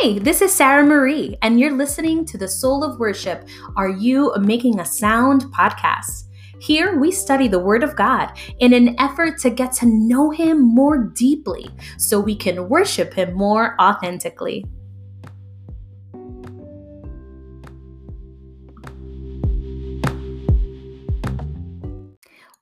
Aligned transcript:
Hey, 0.00 0.18
this 0.18 0.40
is 0.40 0.50
Sarah 0.50 0.82
Marie, 0.82 1.36
and 1.42 1.60
you're 1.60 1.76
listening 1.76 2.24
to 2.24 2.38
the 2.38 2.48
Soul 2.48 2.82
of 2.82 2.98
Worship 2.98 3.46
Are 3.76 3.90
You 3.90 4.32
Making 4.40 4.80
a 4.80 4.84
Sound 4.86 5.44
podcast. 5.52 6.24
Here 6.58 6.98
we 6.98 7.10
study 7.12 7.48
the 7.48 7.58
Word 7.58 7.82
of 7.82 7.96
God 7.96 8.32
in 8.60 8.72
an 8.72 8.98
effort 8.98 9.36
to 9.40 9.50
get 9.50 9.72
to 9.72 9.86
know 9.86 10.30
Him 10.30 10.62
more 10.62 10.96
deeply 11.14 11.68
so 11.98 12.18
we 12.18 12.34
can 12.34 12.70
worship 12.70 13.12
Him 13.12 13.34
more 13.34 13.76
authentically. 13.78 14.64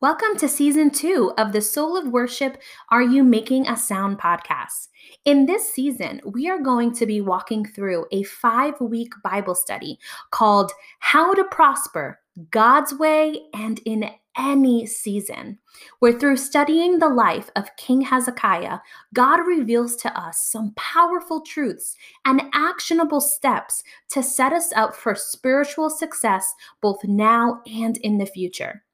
Welcome 0.00 0.36
to 0.36 0.48
season 0.48 0.90
two 0.90 1.32
of 1.38 1.50
the 1.50 1.60
Soul 1.60 1.96
of 1.96 2.06
Worship 2.06 2.62
Are 2.88 3.02
You 3.02 3.24
Making 3.24 3.66
a 3.66 3.76
Sound 3.76 4.20
podcast. 4.20 4.86
In 5.24 5.46
this 5.46 5.74
season, 5.74 6.20
we 6.24 6.48
are 6.48 6.60
going 6.60 6.94
to 6.94 7.04
be 7.04 7.20
walking 7.20 7.64
through 7.64 8.06
a 8.12 8.22
five 8.22 8.80
week 8.80 9.12
Bible 9.24 9.56
study 9.56 9.98
called 10.30 10.70
How 11.00 11.34
to 11.34 11.42
Prosper 11.42 12.20
God's 12.52 12.94
Way 12.94 13.46
and 13.52 13.80
in 13.86 14.08
Any 14.38 14.86
Season, 14.86 15.58
where 15.98 16.16
through 16.16 16.36
studying 16.36 17.00
the 17.00 17.08
life 17.08 17.50
of 17.56 17.74
King 17.76 18.02
Hezekiah, 18.02 18.78
God 19.14 19.40
reveals 19.48 19.96
to 19.96 20.16
us 20.16 20.38
some 20.38 20.74
powerful 20.76 21.40
truths 21.40 21.96
and 22.24 22.42
actionable 22.52 23.20
steps 23.20 23.82
to 24.10 24.22
set 24.22 24.52
us 24.52 24.72
up 24.76 24.94
for 24.94 25.16
spiritual 25.16 25.90
success 25.90 26.54
both 26.80 27.02
now 27.02 27.62
and 27.66 27.96
in 27.96 28.18
the 28.18 28.26
future. 28.26 28.84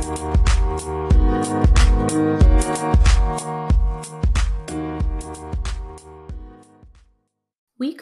Week 0.05 0.17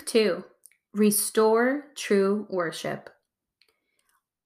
two 0.05 0.42
Restore 0.92 1.84
True 1.95 2.48
Worship. 2.50 3.08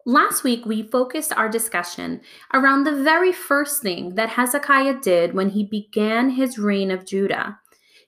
Last 0.04 0.44
week, 0.44 0.66
we 0.66 0.82
focused 0.82 1.32
our 1.32 1.48
discussion 1.48 2.20
around 2.52 2.84
the 2.84 3.02
very 3.02 3.32
first 3.32 3.80
thing 3.80 4.16
that 4.16 4.28
Hezekiah 4.28 5.00
did 5.00 5.32
when 5.32 5.48
he 5.48 5.64
began 5.64 6.28
his 6.28 6.58
reign 6.58 6.90
of 6.90 7.06
Judah. 7.06 7.58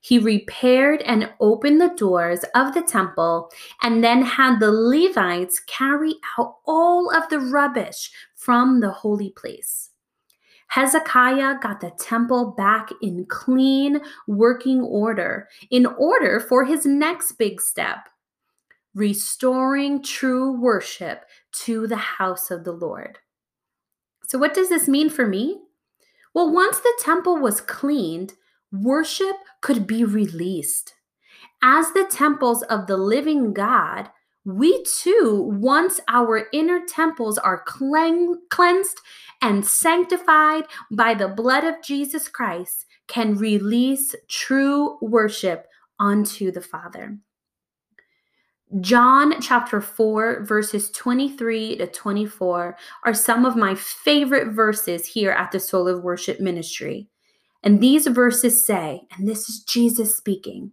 He 0.00 0.18
repaired 0.18 1.02
and 1.02 1.32
opened 1.40 1.80
the 1.80 1.94
doors 1.96 2.44
of 2.54 2.74
the 2.74 2.82
temple 2.82 3.50
and 3.82 4.04
then 4.04 4.22
had 4.22 4.60
the 4.60 4.70
Levites 4.70 5.60
carry 5.66 6.14
out 6.38 6.56
all 6.66 7.10
of 7.10 7.28
the 7.30 7.40
rubbish 7.40 8.10
from 8.48 8.80
the 8.80 8.90
holy 8.90 9.28
place. 9.28 9.90
Hezekiah 10.68 11.56
got 11.60 11.82
the 11.82 11.90
temple 11.98 12.54
back 12.56 12.88
in 13.02 13.26
clean 13.26 14.00
working 14.26 14.80
order 14.80 15.48
in 15.70 15.84
order 15.84 16.40
for 16.40 16.64
his 16.64 16.86
next 16.86 17.32
big 17.32 17.60
step 17.60 18.08
restoring 18.94 20.02
true 20.02 20.58
worship 20.58 21.26
to 21.52 21.86
the 21.86 21.96
house 21.96 22.50
of 22.50 22.64
the 22.64 22.72
Lord. 22.72 23.18
So, 24.28 24.38
what 24.38 24.54
does 24.54 24.70
this 24.70 24.88
mean 24.88 25.10
for 25.10 25.26
me? 25.26 25.58
Well, 26.32 26.50
once 26.50 26.80
the 26.80 26.98
temple 27.00 27.36
was 27.36 27.60
cleaned, 27.60 28.32
worship 28.72 29.36
could 29.60 29.86
be 29.86 30.04
released. 30.04 30.94
As 31.60 31.92
the 31.92 32.08
temples 32.10 32.62
of 32.62 32.86
the 32.86 32.96
living 32.96 33.52
God, 33.52 34.08
we 34.44 34.82
too, 34.84 35.50
once 35.60 36.00
our 36.08 36.48
inner 36.52 36.80
temples 36.86 37.38
are 37.38 37.64
cleansed 37.66 39.00
and 39.42 39.64
sanctified 39.66 40.64
by 40.90 41.14
the 41.14 41.28
blood 41.28 41.64
of 41.64 41.82
Jesus 41.82 42.28
Christ, 42.28 42.86
can 43.08 43.36
release 43.36 44.14
true 44.28 44.98
worship 45.00 45.66
unto 45.98 46.50
the 46.50 46.60
Father. 46.60 47.18
John 48.80 49.40
chapter 49.40 49.80
4, 49.80 50.44
verses 50.44 50.90
23 50.90 51.78
to 51.78 51.86
24 51.86 52.76
are 53.04 53.14
some 53.14 53.46
of 53.46 53.56
my 53.56 53.74
favorite 53.74 54.52
verses 54.52 55.06
here 55.06 55.30
at 55.30 55.52
the 55.52 55.60
Soul 55.60 55.88
of 55.88 56.02
Worship 56.02 56.38
Ministry. 56.38 57.08
And 57.62 57.80
these 57.80 58.06
verses 58.06 58.64
say, 58.64 59.02
and 59.16 59.26
this 59.26 59.48
is 59.48 59.64
Jesus 59.64 60.16
speaking, 60.16 60.72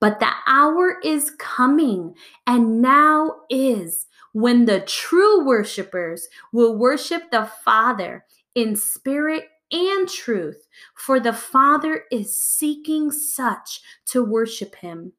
but 0.00 0.20
the 0.20 0.30
hour 0.46 0.98
is 1.02 1.32
coming, 1.38 2.14
and 2.46 2.80
now 2.80 3.34
is 3.50 4.06
when 4.32 4.64
the 4.64 4.80
true 4.80 5.44
worshipers 5.44 6.28
will 6.52 6.76
worship 6.76 7.30
the 7.30 7.50
Father 7.64 8.24
in 8.54 8.76
spirit 8.76 9.44
and 9.72 10.08
truth, 10.08 10.66
for 10.94 11.20
the 11.20 11.32
Father 11.32 12.04
is 12.10 12.38
seeking 12.38 13.10
such 13.10 13.80
to 14.06 14.24
worship 14.24 14.76
him. 14.76 15.12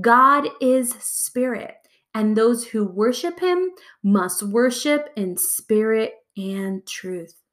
God 0.00 0.48
is 0.60 0.90
spirit, 1.00 1.76
and 2.14 2.36
those 2.36 2.66
who 2.66 2.84
worship 2.84 3.38
him 3.38 3.70
must 4.02 4.42
worship 4.42 5.10
in 5.16 5.36
spirit 5.36 6.14
and 6.36 6.84
truth. 6.86 7.43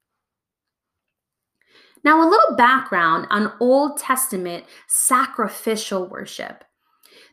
Now, 2.03 2.21
a 2.21 2.29
little 2.29 2.55
background 2.55 3.27
on 3.29 3.53
Old 3.59 3.97
Testament 3.97 4.65
sacrificial 4.87 6.07
worship. 6.07 6.63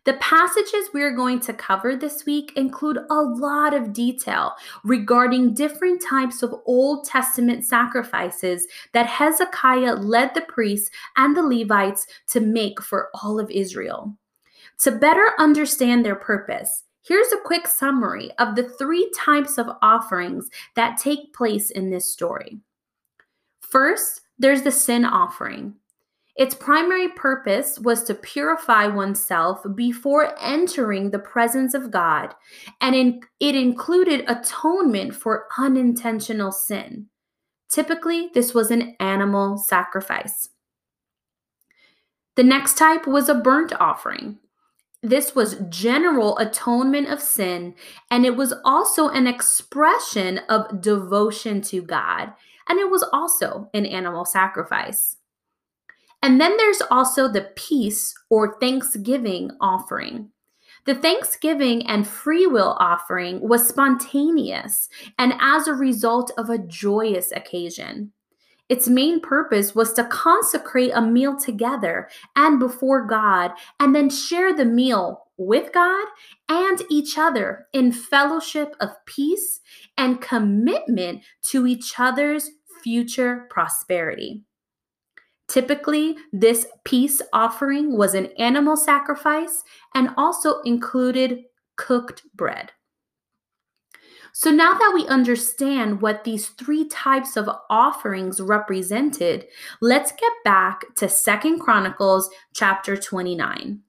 The 0.05 0.15
passages 0.15 0.89
we're 0.95 1.15
going 1.15 1.41
to 1.41 1.53
cover 1.53 1.97
this 1.97 2.25
week 2.25 2.53
include 2.57 2.99
a 3.11 3.15
lot 3.15 3.75
of 3.75 3.93
detail 3.93 4.55
regarding 4.85 5.55
different 5.55 6.03
types 6.03 6.43
of 6.43 6.55
Old 6.67 7.05
Testament 7.05 7.65
sacrifices 7.65 8.67
that 8.93 9.07
Hezekiah 9.07 9.97
led 9.97 10.35
the 10.35 10.43
priests 10.43 10.91
and 11.17 11.37
the 11.37 11.43
Levites 11.43 12.07
to 12.29 12.41
make 12.41 12.81
for 12.81 13.09
all 13.23 13.39
of 13.39 13.51
Israel. 13.51 14.17
To 14.83 14.93
better 14.93 15.33
understand 15.39 16.05
their 16.05 16.17
purpose, 16.17 16.85
here's 17.03 17.33
a 17.33 17.43
quick 17.45 17.67
summary 17.67 18.31
of 18.39 18.55
the 18.55 18.69
three 18.69 19.11
types 19.15 19.59
of 19.59 19.69
offerings 19.83 20.49
that 20.75 20.99
take 20.99 21.35
place 21.35 21.71
in 21.71 21.91
this 21.91 22.11
story. 22.11 22.61
First, 23.61 24.23
there's 24.39 24.63
the 24.63 24.71
sin 24.71 25.05
offering. 25.05 25.75
Its 26.37 26.55
primary 26.55 27.09
purpose 27.09 27.81
was 27.81 28.05
to 28.05 28.15
purify 28.15 28.87
oneself 28.87 29.61
before 29.75 30.37
entering 30.41 31.11
the 31.11 31.19
presence 31.19 31.75
of 31.75 31.91
God, 31.91 32.33
and 32.81 32.95
in, 32.95 33.21
it 33.41 33.57
included 33.57 34.25
atonement 34.29 35.17
for 35.17 35.49
unintentional 35.59 36.53
sin. 36.53 37.07
Typically, 37.69 38.31
this 38.35 38.55
was 38.55 38.71
an 38.71 38.95
animal 39.01 39.59
sacrifice. 39.59 40.49
The 42.37 42.45
next 42.45 42.79
type 42.79 43.09
was 43.09 43.29
a 43.29 43.35
burnt 43.35 43.73
offering. 43.81 44.39
This 45.03 45.35
was 45.35 45.63
general 45.69 46.39
atonement 46.39 47.09
of 47.09 47.21
sin, 47.21 47.75
and 48.13 48.25
it 48.25 48.37
was 48.37 48.55
also 48.65 49.09
an 49.09 49.27
expression 49.27 50.39
of 50.49 50.81
devotion 50.81 51.63
to 51.63 51.83
God, 51.83 52.33
and 52.69 52.79
it 52.79 52.91
was 52.91 53.05
also 53.13 53.71
an 53.75 53.87
animal 53.87 54.25
sacrifice. 54.25 55.17
And 56.23 56.41
then 56.41 56.57
there's 56.57 56.83
also 56.91 57.29
the 57.29 57.53
peace 57.55 58.15
or 58.29 58.59
thanksgiving 58.59 59.51
offering. 59.61 60.31
The 60.85 60.95
Thanksgiving 60.95 61.87
and 61.87 62.09
free 62.09 62.47
will 62.47 62.77
offering 62.81 63.47
was 63.47 63.69
spontaneous 63.69 64.89
and 65.19 65.35
as 65.39 65.69
a 65.69 65.75
result 65.75 66.33
of 66.39 66.49
a 66.49 66.59
joyous 66.59 67.31
occasion. 67.31 68.13
Its 68.69 68.89
main 68.89 69.21
purpose 69.21 69.75
was 69.75 69.93
to 69.95 70.05
consecrate 70.05 70.93
a 70.95 71.03
meal 71.03 71.39
together 71.39 72.09
and 72.37 72.59
before 72.59 73.07
God, 73.07 73.53
and 73.81 73.95
then 73.95 74.11
share 74.11 74.55
the 74.55 74.65
meal 74.65 75.27
with 75.39 75.73
God 75.73 76.07
and 76.49 76.83
each 76.91 77.17
other 77.17 77.67
in 77.73 77.93
fellowship 77.93 78.75
of 78.81 78.91
peace 79.07 79.61
and 79.97 80.21
commitment 80.21 81.23
to 81.45 81.67
each 81.67 81.95
other's 81.99 82.51
future 82.83 83.47
prosperity. 83.51 84.45
Typically, 85.49 86.17
this 86.33 86.67
peace 86.85 87.23
offering 87.33 87.97
was 87.97 88.15
an 88.15 88.27
animal 88.39 88.77
sacrifice 88.77 89.63
and 89.95 90.11
also 90.17 90.61
included 90.61 91.45
cooked 91.77 92.23
bread. 92.35 92.73
So 94.33 94.51
now 94.51 94.75
that 94.75 94.93
we 94.95 95.07
understand 95.09 96.03
what 96.03 96.23
these 96.23 96.49
three 96.51 96.87
types 96.87 97.37
of 97.37 97.49
offerings 97.71 98.41
represented, 98.41 99.47
let's 99.81 100.13
get 100.13 100.33
back 100.45 100.95
to 100.97 101.09
Second 101.09 101.61
Chronicles 101.61 102.31
chapter 102.55 102.97
29. 102.97 103.81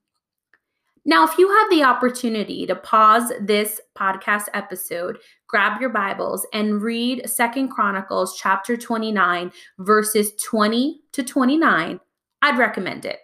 Now, 1.05 1.25
if 1.25 1.37
you 1.37 1.49
have 1.49 1.69
the 1.69 1.83
opportunity 1.83 2.65
to 2.65 2.75
pause 2.75 3.31
this 3.39 3.79
podcast 3.97 4.45
episode, 4.53 5.17
grab 5.47 5.79
your 5.79 5.89
Bibles 5.89 6.45
and 6.53 6.81
read 6.81 7.29
Second 7.29 7.69
Chronicles 7.69 8.37
chapter 8.37 8.75
29 8.75 9.51
verses 9.79 10.31
20 10.43 11.01
to 11.13 11.23
29, 11.23 11.99
I'd 12.41 12.57
recommend 12.57 13.05
it. 13.05 13.19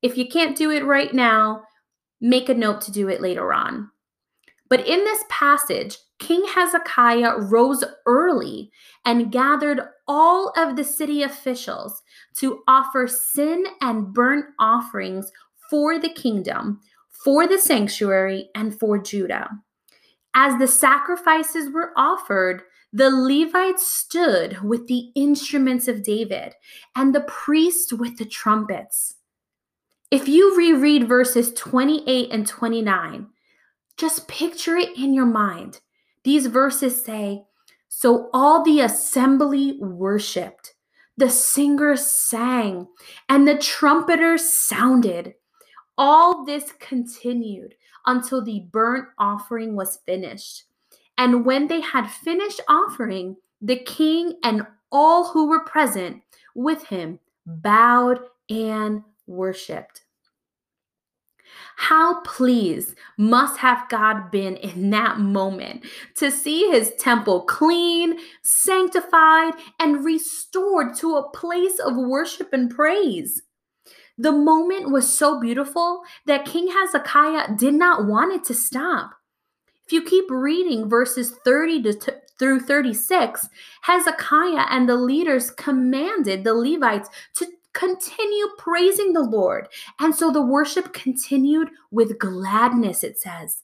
If 0.00 0.16
you 0.16 0.28
can't 0.28 0.56
do 0.56 0.70
it 0.70 0.84
right 0.84 1.12
now, 1.12 1.64
make 2.20 2.48
a 2.48 2.54
note 2.54 2.80
to 2.82 2.92
do 2.92 3.08
it 3.08 3.20
later 3.20 3.52
on. 3.52 3.90
But 4.70 4.86
in 4.86 5.04
this 5.04 5.24
passage, 5.28 5.96
King 6.18 6.44
Hezekiah 6.46 7.38
rose 7.38 7.84
early 8.06 8.70
and 9.04 9.32
gathered 9.32 9.80
all 10.06 10.52
of 10.56 10.76
the 10.76 10.84
city 10.84 11.22
officials 11.22 12.02
to 12.36 12.62
offer 12.66 13.06
sin 13.06 13.64
and 13.80 14.12
burnt 14.12 14.46
offerings 14.58 15.30
for 15.70 15.98
the 15.98 16.08
kingdom, 16.08 16.80
for 17.24 17.46
the 17.46 17.58
sanctuary, 17.58 18.48
and 18.54 18.78
for 18.78 18.98
Judah. 18.98 19.50
As 20.34 20.58
the 20.58 20.68
sacrifices 20.68 21.70
were 21.70 21.92
offered, 21.96 22.62
the 22.92 23.10
Levites 23.10 23.86
stood 23.86 24.62
with 24.62 24.86
the 24.86 25.10
instruments 25.14 25.88
of 25.88 26.02
David, 26.02 26.54
and 26.96 27.14
the 27.14 27.22
priests 27.22 27.92
with 27.92 28.16
the 28.18 28.24
trumpets. 28.24 29.16
If 30.10 30.26
you 30.26 30.56
reread 30.56 31.08
verses 31.08 31.52
28 31.52 32.30
and 32.30 32.46
29, 32.46 33.26
just 33.98 34.28
picture 34.28 34.76
it 34.76 34.96
in 34.96 35.12
your 35.12 35.26
mind. 35.26 35.80
These 36.24 36.46
verses 36.46 37.04
say, 37.04 37.42
So 37.88 38.30
all 38.32 38.64
the 38.64 38.80
assembly 38.80 39.76
worshiped, 39.80 40.74
the 41.16 41.28
singers 41.28 42.06
sang, 42.06 42.86
and 43.28 43.46
the 43.46 43.58
trumpeters 43.58 44.48
sounded. 44.50 45.34
All 45.98 46.44
this 46.44 46.72
continued 46.78 47.74
until 48.06 48.42
the 48.42 48.60
burnt 48.72 49.08
offering 49.18 49.74
was 49.74 49.98
finished. 50.06 50.64
And 51.18 51.44
when 51.44 51.66
they 51.66 51.80
had 51.80 52.06
finished 52.06 52.60
offering, 52.68 53.36
the 53.60 53.80
king 53.80 54.34
and 54.44 54.64
all 54.92 55.28
who 55.28 55.48
were 55.48 55.64
present 55.64 56.22
with 56.54 56.84
him 56.84 57.18
bowed 57.44 58.20
and 58.48 59.02
worshiped. 59.26 60.02
How 61.76 62.20
pleased 62.22 62.94
must 63.16 63.58
have 63.58 63.88
God 63.88 64.30
been 64.30 64.56
in 64.56 64.90
that 64.90 65.18
moment 65.18 65.86
to 66.16 66.30
see 66.30 66.70
his 66.70 66.92
temple 66.98 67.42
clean, 67.42 68.18
sanctified, 68.42 69.54
and 69.80 70.04
restored 70.04 70.94
to 70.96 71.16
a 71.16 71.30
place 71.30 71.78
of 71.78 71.96
worship 71.96 72.52
and 72.52 72.70
praise. 72.70 73.42
The 74.18 74.32
moment 74.32 74.90
was 74.90 75.16
so 75.16 75.40
beautiful 75.40 76.02
that 76.26 76.44
King 76.44 76.68
Hezekiah 76.68 77.54
did 77.56 77.74
not 77.74 78.06
want 78.06 78.34
it 78.34 78.44
to 78.44 78.54
stop. 78.54 79.12
If 79.86 79.92
you 79.92 80.02
keep 80.02 80.24
reading 80.28 80.88
verses 80.88 81.36
30 81.44 81.82
to 81.84 81.94
t- 81.94 82.12
through 82.38 82.60
36, 82.60 83.48
Hezekiah 83.82 84.66
and 84.70 84.88
the 84.88 84.96
leaders 84.96 85.50
commanded 85.50 86.44
the 86.44 86.54
Levites 86.54 87.08
to 87.36 87.46
continue 87.72 88.48
praising 88.58 89.12
the 89.12 89.22
Lord. 89.22 89.68
And 90.00 90.14
so 90.14 90.32
the 90.32 90.42
worship 90.42 90.92
continued 90.92 91.70
with 91.90 92.18
gladness, 92.18 93.04
it 93.04 93.18
says. 93.18 93.62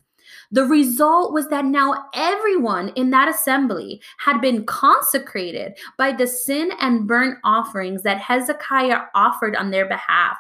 The 0.51 0.65
result 0.65 1.33
was 1.33 1.49
that 1.49 1.65
now 1.65 2.07
everyone 2.15 2.91
in 2.91 3.11
that 3.11 3.29
assembly 3.29 4.01
had 4.19 4.41
been 4.41 4.65
consecrated 4.65 5.77
by 5.99 6.13
the 6.13 6.27
sin 6.27 6.73
and 6.81 7.07
burnt 7.07 7.39
offerings 7.45 8.03
that 8.03 8.19
Hezekiah 8.19 9.03
offered 9.15 9.57
on 9.57 9.71
their 9.71 9.87
behalf. 9.87 10.37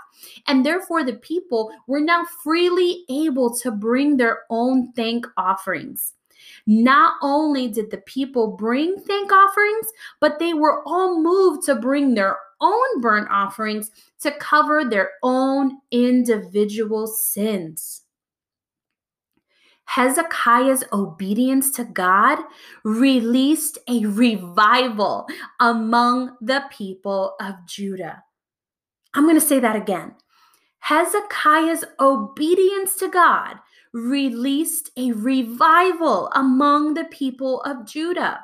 And 0.46 0.64
therefore, 0.64 1.04
the 1.04 1.14
people 1.14 1.72
were 1.86 2.00
now 2.00 2.24
freely 2.42 3.04
able 3.08 3.54
to 3.58 3.70
bring 3.70 4.16
their 4.16 4.42
own 4.50 4.92
thank 4.92 5.26
offerings. 5.36 6.14
Not 6.66 7.14
only 7.22 7.68
did 7.68 7.90
the 7.90 7.98
people 7.98 8.56
bring 8.56 8.98
thank 9.00 9.32
offerings, 9.32 9.86
but 10.20 10.38
they 10.38 10.54
were 10.54 10.82
all 10.86 11.20
moved 11.20 11.64
to 11.66 11.74
bring 11.74 12.14
their 12.14 12.36
own 12.60 13.00
burnt 13.00 13.28
offerings 13.30 13.90
to 14.20 14.30
cover 14.32 14.84
their 14.84 15.12
own 15.22 15.78
individual 15.90 17.06
sins. 17.06 18.03
Hezekiah's 19.94 20.82
obedience 20.92 21.70
to 21.72 21.84
God 21.84 22.40
released 22.82 23.78
a 23.88 24.04
revival 24.06 25.28
among 25.60 26.36
the 26.40 26.64
people 26.72 27.36
of 27.40 27.54
Judah. 27.68 28.24
I'm 29.14 29.22
going 29.22 29.38
to 29.38 29.40
say 29.40 29.60
that 29.60 29.76
again. 29.76 30.16
Hezekiah's 30.80 31.84
obedience 32.00 32.96
to 32.96 33.08
God 33.08 33.58
released 33.92 34.90
a 34.96 35.12
revival 35.12 36.28
among 36.34 36.94
the 36.94 37.04
people 37.04 37.62
of 37.62 37.86
Judah. 37.86 38.40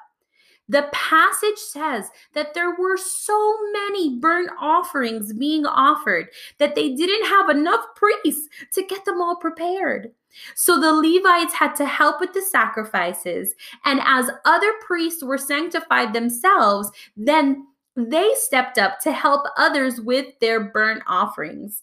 The 0.69 0.89
passage 0.93 1.59
says 1.59 2.11
that 2.35 2.55
there 2.55 2.77
were 2.77 2.97
so 2.97 3.57
many 3.73 4.21
burnt 4.21 4.51
offerings 4.61 5.33
being 5.33 5.67
offered 5.67 6.29
that 6.59 6.77
they 6.77 6.95
didn't 6.95 7.27
have 7.27 7.51
enough 7.51 7.85
priests 7.97 8.49
to 8.75 8.85
get 8.85 9.05
them 9.05 9.21
all 9.21 9.35
prepared. 9.35 10.13
So 10.55 10.79
the 10.79 10.93
Levites 10.93 11.55
had 11.55 11.75
to 11.77 11.87
help 11.87 12.21
with 12.21 12.33
the 12.33 12.43
sacrifices. 12.43 13.55
And 13.85 14.01
as 14.05 14.31
other 14.45 14.73
priests 14.85 15.23
were 15.23 15.39
sanctified 15.39 16.13
themselves, 16.13 16.91
then 17.17 17.67
they 17.97 18.31
stepped 18.35 18.79
up 18.79 19.01
to 19.01 19.13
help 19.13 19.47
others 19.57 20.01
with 20.01 20.27
their 20.41 20.61
burnt 20.61 21.03
offerings. 21.07 21.83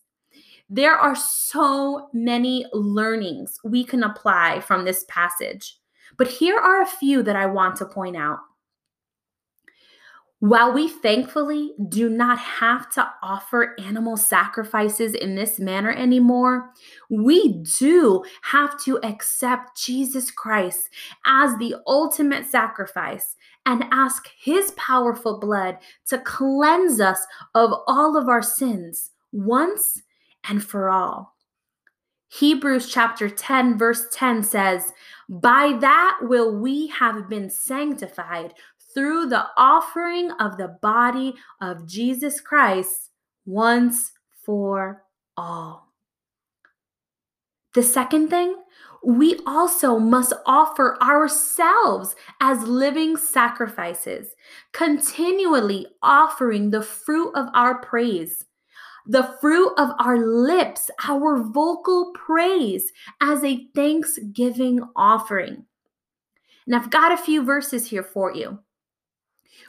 There 0.69 0.95
are 0.95 1.15
so 1.15 2.09
many 2.13 2.65
learnings 2.73 3.59
we 3.63 3.83
can 3.83 4.03
apply 4.03 4.59
from 4.61 4.83
this 4.83 5.05
passage, 5.07 5.77
but 6.17 6.27
here 6.27 6.57
are 6.57 6.81
a 6.81 6.88
few 6.88 7.23
that 7.23 7.35
I 7.35 7.45
want 7.45 7.77
to 7.77 7.85
point 7.85 8.17
out. 8.17 8.39
While 10.39 10.72
we 10.72 10.88
thankfully 10.88 11.74
do 11.89 12.10
not 12.10 12.38
have 12.38 12.92
to 12.92 13.10
offer 13.24 13.75
animal 13.80 14.18
sacrifices 14.18 15.16
in 15.16 15.34
this 15.34 15.57
manner 15.57 15.92
anymore, 15.92 16.74
we 17.10 17.63
do 17.80 18.24
have 18.44 18.80
to 18.84 19.00
accept 19.01 19.81
Jesus 19.84 20.30
Christ 20.30 20.89
as 21.25 21.57
the 21.57 21.75
ultimate 21.88 22.45
sacrifice 22.45 23.36
and 23.66 23.86
ask 23.92 24.30
his 24.39 24.72
powerful 24.78 25.39
blood 25.39 25.80
to 26.06 26.19
cleanse 26.19 27.01
us 27.01 27.25
of 27.56 27.74
all 27.88 28.16
of 28.16 28.30
our 28.30 28.44
sins 28.44 29.09
once 29.31 30.04
and 30.47 30.64
for 30.64 30.92
all. 30.92 31.35
Hebrews 32.30 32.90
chapter 32.90 33.30
10, 33.30 33.78
verse 33.78 34.06
10 34.11 34.44
says, 34.44 34.92
By 35.30 35.78
that 35.80 36.19
will 36.21 36.59
we 36.59 36.88
have 36.88 37.28
been 37.28 37.50
sanctified 37.50 38.54
through 38.97 39.27
the 39.27 39.45
offering 39.57 40.31
of 40.39 40.57
the 40.57 40.69
body 40.81 41.35
of 41.61 41.87
Jesus 41.87 42.42
Christ 42.42 43.11
once 43.45 44.11
for 44.44 45.04
all. 45.37 45.94
The 47.75 47.83
second 47.83 48.30
thing, 48.30 48.56
we 49.04 49.39
also 49.45 49.99
must 49.99 50.33
offer 50.47 50.97
ourselves 50.99 52.16
as 52.42 52.63
living 52.63 53.18
sacrifices, 53.18 54.33
continually 54.73 55.85
offering 56.01 56.71
the 56.71 56.81
fruit 56.81 57.33
of 57.35 57.49
our 57.54 57.80
praise, 57.80 58.45
the 59.06 59.31
fruit 59.39 59.73
of 59.77 59.92
our 59.99 60.18
lips, 60.18 60.89
our 61.07 61.44
vocal 61.44 62.13
praise 62.16 62.92
as 63.21 63.44
a 63.44 63.68
thanksgiving 63.75 64.81
offering. 64.95 65.66
And 66.66 66.75
I've 66.75 66.89
got 66.89 67.11
a 67.11 67.18
few 67.18 67.44
verses 67.44 67.87
here 67.87 68.04
for 68.04 68.33
you. 68.33 68.57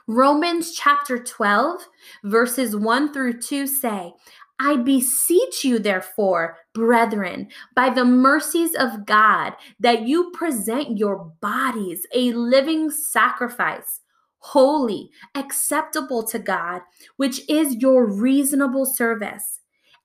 Romans 0.06 0.72
chapter 0.72 1.18
12, 1.18 1.88
verses 2.24 2.76
1 2.76 3.12
through 3.12 3.40
2 3.40 3.66
say, 3.66 4.12
I 4.60 4.76
beseech 4.76 5.64
you, 5.64 5.78
therefore, 5.78 6.56
brethren, 6.74 7.48
by 7.76 7.90
the 7.90 8.04
mercies 8.04 8.74
of 8.74 9.06
God, 9.06 9.54
that 9.78 10.02
you 10.02 10.32
present 10.32 10.98
your 10.98 11.32
bodies 11.40 12.06
a 12.12 12.32
living 12.32 12.90
sacrifice, 12.90 14.00
holy, 14.38 15.10
acceptable 15.36 16.24
to 16.24 16.40
God, 16.40 16.82
which 17.16 17.48
is 17.48 17.76
your 17.76 18.06
reasonable 18.06 18.84
service. 18.84 19.57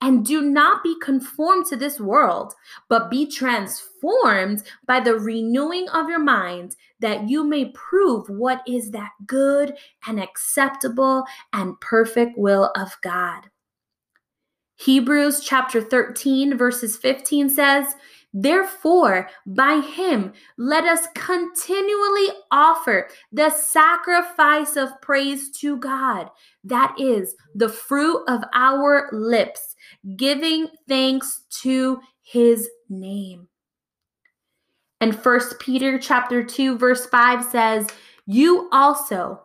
And 0.03 0.25
do 0.25 0.41
not 0.41 0.83
be 0.83 0.97
conformed 0.99 1.65
to 1.67 1.77
this 1.77 1.97
world, 1.97 2.55
but 2.89 3.09
be 3.09 3.25
transformed 3.25 4.61
by 4.85 4.99
the 4.99 5.15
renewing 5.15 5.87
of 5.87 6.09
your 6.09 6.19
mind, 6.19 6.75
that 6.99 7.29
you 7.29 7.45
may 7.45 7.71
prove 7.73 8.27
what 8.27 8.61
is 8.67 8.91
that 8.91 9.11
good 9.25 9.77
and 10.05 10.19
acceptable 10.19 11.23
and 11.53 11.79
perfect 11.79 12.37
will 12.37 12.69
of 12.75 12.97
God. 13.01 13.49
Hebrews 14.75 15.39
chapter 15.39 15.81
13, 15.81 16.57
verses 16.57 16.97
15 16.97 17.49
says, 17.49 17.95
Therefore, 18.33 19.29
by 19.45 19.79
him, 19.79 20.33
let 20.57 20.85
us 20.85 21.07
continually 21.13 22.29
offer 22.51 23.07
the 23.31 23.51
sacrifice 23.51 24.75
of 24.75 24.99
praise 25.01 25.51
to 25.59 25.77
God. 25.77 26.31
That 26.63 26.95
is 26.99 27.35
the 27.53 27.69
fruit 27.69 28.23
of 28.27 28.43
our 28.53 29.09
lips, 29.11 29.75
giving 30.15 30.67
thanks 30.87 31.43
to 31.61 31.99
his 32.23 32.67
name. 32.89 33.47
And 34.99 35.15
First 35.19 35.59
Peter 35.59 35.99
chapter 35.99 36.43
2 36.43 36.77
verse 36.77 37.05
5 37.05 37.43
says, 37.43 37.87
"You 38.25 38.69
also 38.71 39.41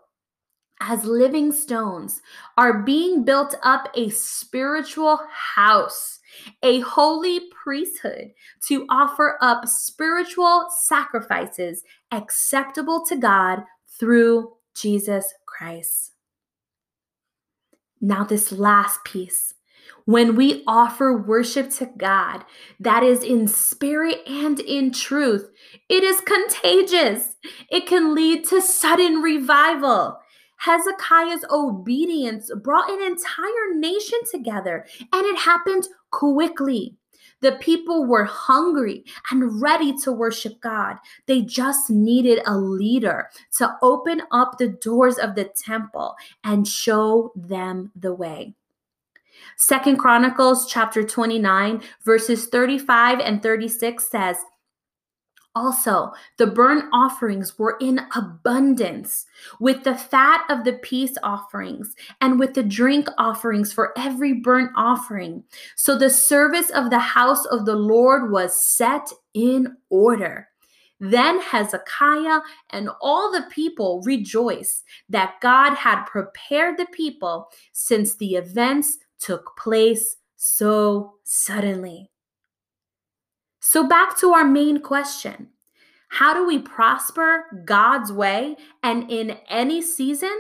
as 0.81 1.05
living 1.05 1.53
stones 1.53 2.23
are 2.57 2.83
being 2.83 3.25
built 3.25 3.57
up 3.63 3.89
a 3.97 4.09
spiritual 4.11 5.21
house, 5.33 6.18
a 6.63 6.81
holy 6.81 7.41
priesthood 7.51 8.33
to 8.63 8.87
offer 8.89 9.39
up 9.41 9.67
spiritual 9.67 10.67
sacrifices 10.83 11.83
acceptable 12.11 13.05
to 13.07 13.17
God 13.17 13.65
through 13.99 14.57
Jesus 14.75 15.33
Christ." 15.47 16.13
Now 18.01 18.25
this 18.25 18.53
last 18.53 19.05
piece 19.05 19.55
when 20.05 20.37
we 20.37 20.63
offer 20.67 21.15
worship 21.15 21.69
to 21.71 21.87
God 21.99 22.45
that 22.81 23.03
is 23.03 23.23
in 23.23 23.47
spirit 23.47 24.23
and 24.27 24.59
in 24.61 24.91
truth, 24.91 25.51
it 25.89 26.03
is 26.03 26.21
contagious. 26.23 27.37
It 27.71 27.87
can 27.87 28.15
lead 28.15 28.47
to 28.47 28.63
sudden 28.63 29.21
revival. 29.21 30.19
Hezekiah's 30.59 31.45
obedience 31.51 32.51
brought 32.63 32.91
an 32.91 33.03
entire 33.03 33.75
nation 33.75 34.19
together, 34.31 34.87
and 35.13 35.27
it 35.27 35.39
happened 35.39 35.89
quickly. 36.11 36.95
The 37.41 37.53
people 37.53 38.05
were 38.05 38.25
hungry 38.25 39.05
and 39.31 39.63
ready 39.63 39.97
to 39.99 40.13
worship 40.13 40.61
God. 40.61 40.97
They 41.27 41.43
just 41.43 41.89
needed 41.89 42.41
a 42.47 42.57
leader 42.57 43.31
to 43.59 43.77
open 43.81 44.23
up 44.33 44.59
the 44.59 44.69
doors 44.69 45.19
of 45.19 45.37
the 45.37 45.45
temple 45.45 46.17
and 46.43 46.67
show 46.67 47.33
them 47.37 47.93
the 47.95 48.13
way. 48.13 48.55
Second 49.57 49.99
Chronicles 49.99 50.69
chapter 50.69 51.05
29 51.05 51.81
verses 52.05 52.47
35 52.47 53.21
and 53.21 53.41
36 53.41 54.09
says, 54.09 54.39
also, 55.55 56.13
the 56.37 56.47
burnt 56.47 56.85
offerings 56.93 57.59
were 57.59 57.77
in 57.81 58.01
abundance, 58.15 59.27
with 59.59 59.83
the 59.83 59.97
fat 59.97 60.45
of 60.49 60.65
the 60.65 60.75
peace 60.75 61.17
offerings, 61.23 61.95
and 62.21 62.39
with 62.39 62.55
the 62.55 62.63
drink 62.63 63.09
offerings 63.19 63.73
for 63.73 63.93
every 63.99 64.35
burnt 64.35 64.71
offering. 64.77 65.43
So 65.75 65.99
the 65.99 66.11
service 66.11 66.71
of 66.71 66.91
the 66.91 66.99
house 66.99 67.45
of 67.47 67.65
the 67.65 67.77
Lord 67.77 68.31
was 68.31 68.65
set 68.65 69.11
in 69.35 69.77
order. 69.91 70.49
Then 71.01 71.41
Hezekiah 71.41 72.41
and 72.71 72.91
all 73.01 73.31
the 73.31 73.47
people 73.51 74.03
rejoiced 74.05 74.85
that 75.09 75.41
God 75.41 75.75
had 75.75 76.05
prepared 76.05 76.77
the 76.77 76.87
people 76.87 77.49
since 77.73 78.17
the 78.17 78.35
events 78.35 78.99
took 79.21 79.57
place 79.57 80.17
so 80.37 81.15
suddenly. 81.25 82.11
So, 83.71 83.87
back 83.87 84.17
to 84.21 84.33
our 84.33 84.47
main 84.47 84.81
question 84.81 85.49
How 86.09 86.33
do 86.33 86.47
we 86.47 86.59
prosper 86.59 87.45
God's 87.67 88.11
way 88.11 88.57
and 88.83 89.11
in 89.11 89.37
any 89.47 89.83
season? 89.83 90.35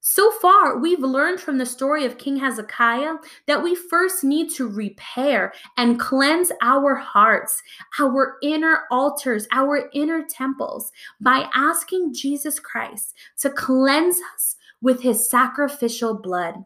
So 0.00 0.30
far, 0.30 0.76
we've 0.78 1.00
learned 1.00 1.40
from 1.40 1.56
the 1.56 1.64
story 1.64 2.04
of 2.04 2.18
King 2.18 2.36
Hezekiah 2.36 3.14
that 3.46 3.62
we 3.62 3.74
first 3.74 4.22
need 4.22 4.50
to 4.50 4.68
repair 4.68 5.54
and 5.78 5.98
cleanse 5.98 6.52
our 6.60 6.94
hearts, 6.94 7.62
our 7.98 8.36
inner 8.42 8.82
altars, 8.90 9.48
our 9.50 9.88
inner 9.94 10.22
temples 10.28 10.92
by 11.18 11.48
asking 11.54 12.12
Jesus 12.12 12.60
Christ 12.60 13.14
to 13.40 13.48
cleanse 13.48 14.20
us 14.34 14.56
with 14.82 15.00
his 15.00 15.30
sacrificial 15.30 16.12
blood. 16.12 16.56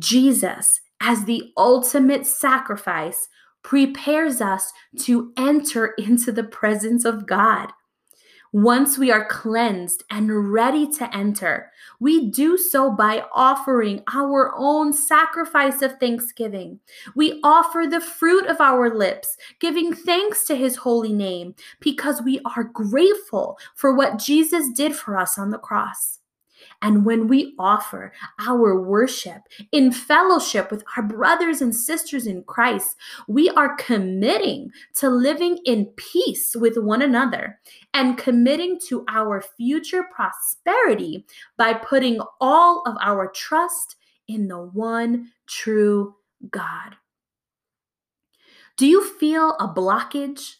Jesus, 0.00 0.80
as 1.00 1.26
the 1.26 1.52
ultimate 1.56 2.26
sacrifice, 2.26 3.28
prepares 3.64 4.40
us 4.40 4.72
to 5.00 5.32
enter 5.36 5.94
into 5.98 6.30
the 6.30 6.44
presence 6.44 7.04
of 7.04 7.26
God. 7.26 7.72
Once 8.52 8.96
we 8.96 9.10
are 9.10 9.26
cleansed 9.26 10.04
and 10.10 10.52
ready 10.52 10.86
to 10.86 11.12
enter, 11.12 11.72
we 11.98 12.30
do 12.30 12.56
so 12.56 12.88
by 12.88 13.24
offering 13.32 14.00
our 14.14 14.54
own 14.56 14.92
sacrifice 14.92 15.82
of 15.82 15.98
thanksgiving. 15.98 16.78
We 17.16 17.40
offer 17.42 17.86
the 17.90 18.00
fruit 18.00 18.46
of 18.46 18.60
our 18.60 18.94
lips, 18.94 19.36
giving 19.58 19.92
thanks 19.92 20.44
to 20.44 20.54
his 20.54 20.76
holy 20.76 21.12
name 21.12 21.56
because 21.80 22.22
we 22.22 22.38
are 22.54 22.62
grateful 22.62 23.58
for 23.74 23.92
what 23.96 24.20
Jesus 24.20 24.70
did 24.70 24.94
for 24.94 25.18
us 25.18 25.36
on 25.36 25.50
the 25.50 25.58
cross. 25.58 26.20
And 26.84 27.06
when 27.06 27.28
we 27.28 27.54
offer 27.58 28.12
our 28.38 28.78
worship 28.78 29.40
in 29.72 29.90
fellowship 29.90 30.70
with 30.70 30.84
our 30.98 31.02
brothers 31.02 31.62
and 31.62 31.74
sisters 31.74 32.26
in 32.26 32.44
Christ, 32.44 32.96
we 33.26 33.48
are 33.48 33.74
committing 33.76 34.70
to 34.96 35.08
living 35.08 35.58
in 35.64 35.86
peace 35.96 36.54
with 36.54 36.76
one 36.76 37.00
another 37.00 37.58
and 37.94 38.18
committing 38.18 38.78
to 38.88 39.02
our 39.08 39.42
future 39.56 40.04
prosperity 40.14 41.24
by 41.56 41.72
putting 41.72 42.20
all 42.38 42.82
of 42.84 42.96
our 43.00 43.32
trust 43.34 43.96
in 44.28 44.46
the 44.48 44.60
one 44.60 45.30
true 45.46 46.14
God. 46.50 46.96
Do 48.76 48.86
you 48.86 49.02
feel 49.02 49.56
a 49.58 49.72
blockage 49.72 50.56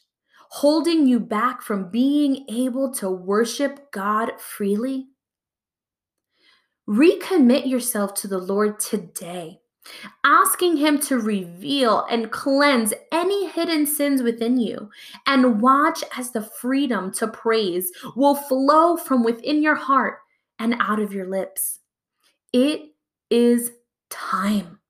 holding 0.48 1.06
you 1.06 1.20
back 1.20 1.60
from 1.60 1.90
being 1.90 2.46
able 2.48 2.94
to 2.94 3.10
worship 3.10 3.92
God 3.92 4.40
freely? 4.40 5.08
Recommit 6.88 7.66
yourself 7.66 8.12
to 8.14 8.28
the 8.28 8.38
Lord 8.38 8.78
today, 8.78 9.60
asking 10.22 10.76
Him 10.76 10.98
to 11.00 11.18
reveal 11.18 12.04
and 12.10 12.30
cleanse 12.30 12.92
any 13.10 13.48
hidden 13.48 13.86
sins 13.86 14.22
within 14.22 14.58
you, 14.58 14.90
and 15.26 15.62
watch 15.62 16.04
as 16.16 16.30
the 16.30 16.42
freedom 16.42 17.10
to 17.12 17.28
praise 17.28 17.90
will 18.16 18.34
flow 18.34 18.98
from 18.98 19.24
within 19.24 19.62
your 19.62 19.74
heart 19.74 20.18
and 20.58 20.76
out 20.78 21.00
of 21.00 21.12
your 21.12 21.26
lips. 21.26 21.80
It 22.52 22.90
is 23.30 23.72
time. 24.10 24.80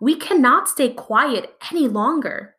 We 0.00 0.16
cannot 0.16 0.68
stay 0.68 0.94
quiet 0.94 1.54
any 1.70 1.88
longer. 1.88 2.56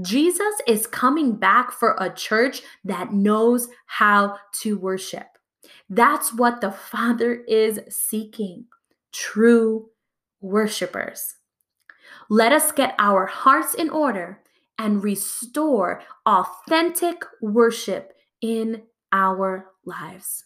Jesus 0.00 0.54
is 0.66 0.86
coming 0.86 1.34
back 1.36 1.72
for 1.72 1.96
a 1.98 2.14
church 2.14 2.62
that 2.84 3.12
knows 3.12 3.68
how 3.86 4.38
to 4.60 4.78
worship. 4.78 5.31
That's 5.88 6.32
what 6.32 6.60
the 6.60 6.72
Father 6.72 7.34
is 7.34 7.80
seeking 7.88 8.66
true 9.12 9.90
worshipers. 10.40 11.36
Let 12.28 12.52
us 12.52 12.72
get 12.72 12.94
our 12.98 13.26
hearts 13.26 13.74
in 13.74 13.90
order 13.90 14.40
and 14.78 15.04
restore 15.04 16.02
authentic 16.26 17.24
worship 17.40 18.14
in 18.40 18.82
our 19.12 19.66
lives. 19.84 20.44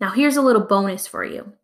Now, 0.00 0.10
here's 0.10 0.36
a 0.36 0.42
little 0.42 0.62
bonus 0.62 1.06
for 1.06 1.24
you. 1.24 1.54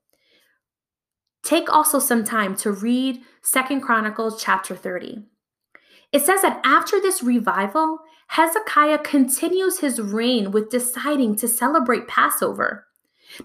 Take 1.42 1.72
also 1.72 1.98
some 1.98 2.24
time 2.24 2.56
to 2.56 2.72
read 2.72 3.22
Second 3.42 3.80
Chronicles 3.80 4.42
chapter 4.42 4.74
30. 4.74 5.24
It 6.12 6.22
says 6.22 6.42
that 6.42 6.60
after 6.64 7.00
this 7.00 7.22
revival, 7.22 8.00
Hezekiah 8.28 8.98
continues 8.98 9.78
his 9.78 10.00
reign 10.00 10.50
with 10.50 10.70
deciding 10.70 11.36
to 11.36 11.48
celebrate 11.48 12.08
Passover. 12.08 12.86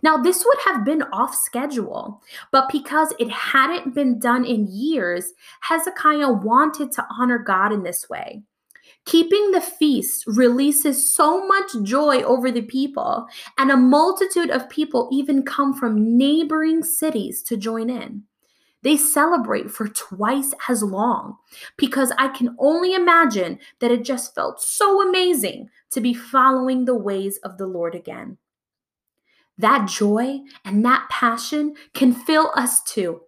Now, 0.01 0.17
this 0.17 0.43
would 0.43 0.57
have 0.65 0.83
been 0.83 1.03
off 1.13 1.35
schedule, 1.35 2.23
but 2.51 2.69
because 2.71 3.13
it 3.19 3.29
hadn't 3.29 3.93
been 3.93 4.17
done 4.17 4.43
in 4.43 4.67
years, 4.67 5.33
Hezekiah 5.61 6.31
wanted 6.31 6.91
to 6.93 7.05
honor 7.19 7.37
God 7.37 7.71
in 7.71 7.83
this 7.83 8.09
way. 8.09 8.41
Keeping 9.05 9.51
the 9.51 9.61
feast 9.61 10.25
releases 10.25 11.13
so 11.13 11.45
much 11.45 11.71
joy 11.83 12.23
over 12.23 12.51
the 12.51 12.63
people, 12.63 13.27
and 13.59 13.69
a 13.69 13.77
multitude 13.77 14.49
of 14.49 14.69
people 14.69 15.07
even 15.11 15.43
come 15.43 15.73
from 15.73 16.17
neighboring 16.17 16.83
cities 16.83 17.43
to 17.43 17.55
join 17.55 17.91
in 17.91 18.23
they 18.85 18.95
celebrate 18.95 19.71
for 19.71 19.87
twice 19.87 20.53
as 20.69 20.83
long 20.83 21.37
because 21.75 22.13
I 22.19 22.27
can 22.27 22.55
only 22.59 22.93
imagine 22.93 23.57
that 23.79 23.89
it 23.89 24.05
just 24.05 24.35
felt 24.35 24.61
so 24.61 25.01
amazing 25.01 25.71
to 25.89 25.99
be 25.99 26.13
following 26.13 26.85
the 26.85 26.93
ways 26.93 27.37
of 27.37 27.57
the 27.57 27.65
Lord 27.65 27.95
again. 27.95 28.37
That 29.57 29.89
joy 29.89 30.41
and 30.63 30.85
that 30.85 31.09
passion 31.09 31.75
can 31.95 32.13
fill 32.13 32.51
us 32.55 32.83
too. 32.83 33.21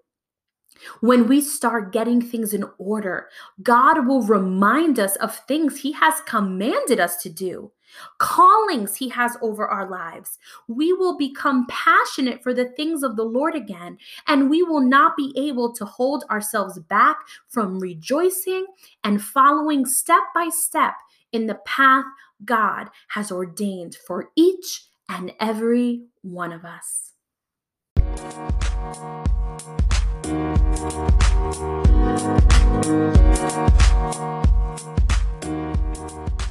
When 1.01 1.27
we 1.27 1.41
start 1.41 1.91
getting 1.91 2.21
things 2.21 2.53
in 2.53 2.63
order, 2.77 3.27
God 3.63 4.05
will 4.05 4.21
remind 4.21 4.99
us 4.99 5.15
of 5.15 5.35
things 5.35 5.79
He 5.79 5.93
has 5.93 6.21
commanded 6.27 6.99
us 6.99 7.17
to 7.23 7.29
do 7.29 7.71
callings 8.17 8.95
He 8.95 9.09
has 9.09 9.37
over 9.41 9.67
our 9.67 9.89
lives. 9.89 10.37
We 10.67 10.93
will 10.93 11.17
become 11.17 11.67
passionate 11.69 12.43
for 12.43 12.53
the 12.53 12.69
things 12.69 13.03
of 13.03 13.15
the 13.15 13.23
Lord 13.23 13.55
again, 13.55 13.97
and 14.27 14.49
we 14.49 14.63
will 14.63 14.81
not 14.81 15.17
be 15.17 15.33
able 15.35 15.73
to 15.73 15.85
hold 15.85 16.23
ourselves 16.29 16.79
back 16.79 17.17
from 17.47 17.79
rejoicing 17.79 18.65
and 19.03 19.23
following 19.23 19.85
step 19.85 20.23
by 20.33 20.49
step 20.51 20.93
in 21.31 21.47
the 21.47 21.59
path 21.65 22.05
God 22.45 22.89
has 23.09 23.31
ordained 23.31 23.97
for 24.05 24.29
each 24.35 24.85
and 25.09 25.33
every 25.39 26.03
one 26.21 26.51
of 26.51 26.65
us. 26.65 27.13
Thank 32.77 33.21
you. 36.41 36.46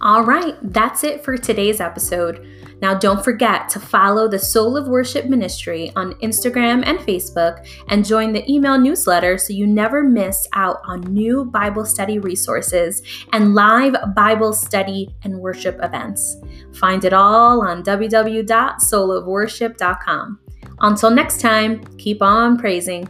All 0.00 0.22
right, 0.22 0.54
that's 0.72 1.02
it 1.02 1.24
for 1.24 1.36
today's 1.36 1.80
episode. 1.80 2.46
Now, 2.80 2.94
don't 2.94 3.24
forget 3.24 3.68
to 3.70 3.80
follow 3.80 4.28
the 4.28 4.38
Soul 4.38 4.76
of 4.76 4.86
Worship 4.86 5.24
Ministry 5.24 5.90
on 5.96 6.14
Instagram 6.20 6.84
and 6.86 7.00
Facebook 7.00 7.68
and 7.88 8.06
join 8.06 8.32
the 8.32 8.48
email 8.48 8.78
newsletter 8.78 9.36
so 9.36 9.52
you 9.52 9.66
never 9.66 10.04
miss 10.04 10.46
out 10.52 10.76
on 10.84 11.00
new 11.00 11.44
Bible 11.44 11.84
study 11.84 12.20
resources 12.20 13.02
and 13.32 13.56
live 13.56 13.96
Bible 14.14 14.52
study 14.52 15.12
and 15.24 15.40
worship 15.40 15.80
events. 15.82 16.36
Find 16.74 17.04
it 17.04 17.12
all 17.12 17.62
on 17.62 17.82
www.soulofworship.com. 17.82 20.38
Until 20.80 21.10
next 21.10 21.40
time, 21.40 21.84
keep 21.96 22.22
on 22.22 22.56
praising. 22.56 23.08